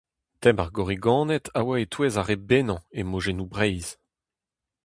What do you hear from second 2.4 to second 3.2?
bennañ e